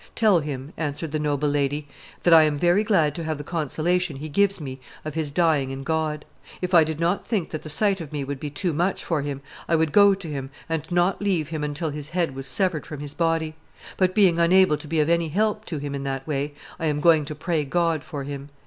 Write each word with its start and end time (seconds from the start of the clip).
"Tell 0.15 0.39
him," 0.39 0.73
answered 0.77 1.11
the 1.11 1.19
noble 1.19 1.47
lady, 1.47 1.87
that 2.23 2.33
I 2.33 2.41
am 2.41 2.57
very 2.57 2.83
glad 2.83 3.13
to 3.13 3.23
have 3.23 3.37
the 3.37 3.43
consolation 3.43 4.15
he 4.15 4.29
gives 4.29 4.59
me 4.59 4.79
of, 5.05 5.13
his 5.13 5.29
dying 5.29 5.69
in 5.69 5.83
God; 5.83 6.25
if 6.59 6.73
I 6.73 6.83
did 6.83 6.99
not 6.99 7.23
think 7.27 7.51
that 7.51 7.61
the 7.61 7.69
sight 7.69 8.01
of 8.01 8.11
me 8.11 8.23
would 8.23 8.39
be 8.39 8.49
too 8.49 8.73
much 8.73 9.03
for 9.03 9.21
him, 9.21 9.41
I 9.69 9.75
would 9.75 9.91
go 9.91 10.15
to 10.15 10.27
him 10.27 10.49
and 10.67 10.91
not 10.91 11.21
leave 11.21 11.49
him 11.49 11.63
until 11.63 11.91
his 11.91 12.09
head 12.17 12.33
was 12.33 12.47
severed 12.47 12.87
from 12.87 12.99
his 12.99 13.13
body; 13.13 13.53
but, 13.95 14.15
being 14.15 14.39
unable 14.39 14.75
to 14.77 14.87
be 14.87 14.99
of 14.99 15.07
any 15.07 15.27
help 15.29 15.65
to 15.65 15.77
him 15.77 15.93
in 15.93 16.03
that 16.05 16.25
way, 16.25 16.55
I 16.79 16.87
am 16.87 16.99
going 16.99 17.23
to 17.25 17.35
pray 17.35 17.63
God 17.63 18.03
for 18.03 18.23
him." 18.23 18.49